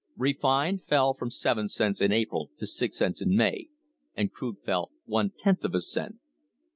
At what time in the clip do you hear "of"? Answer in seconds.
5.63-5.75